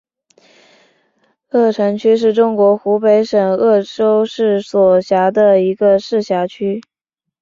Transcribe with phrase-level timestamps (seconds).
[1.49, 6.81] 鄂城区是中国湖北省鄂州市所辖的一个市辖区。